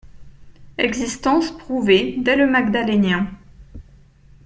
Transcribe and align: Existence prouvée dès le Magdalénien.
Existence 0.79 1.51
prouvée 1.55 2.15
dès 2.17 2.35
le 2.35 2.47
Magdalénien. 2.49 3.27